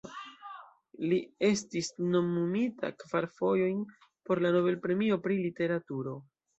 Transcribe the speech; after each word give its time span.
Li 1.11 1.19
estis 1.49 1.91
nomumita 2.15 2.91
kvar 3.05 3.31
fojojn 3.39 3.87
por 4.03 4.45
la 4.49 4.57
Nobel-premio 4.61 5.25
pri 5.25 5.43
literaturo. 5.49 6.21